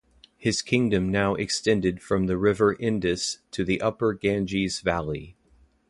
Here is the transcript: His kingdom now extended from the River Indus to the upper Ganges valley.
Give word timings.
His 0.39 0.63
kingdom 0.63 1.11
now 1.11 1.35
extended 1.35 2.01
from 2.01 2.25
the 2.25 2.35
River 2.35 2.73
Indus 2.73 3.37
to 3.51 3.63
the 3.63 3.79
upper 3.81 4.13
Ganges 4.13 4.79
valley. 4.79 5.35